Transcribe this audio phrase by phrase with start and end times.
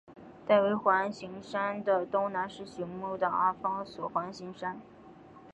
[0.47, 4.81] 戴维环形山的东南是醒目的阿方索环形山。